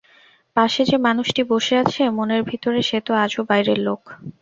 [0.55, 4.01] পাশে যে মানুষটি বসে আছে, মনের ভিতরে সে তো আজও বাইরের লোক।